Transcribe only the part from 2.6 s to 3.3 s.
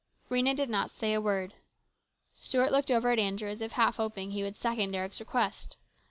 looked over at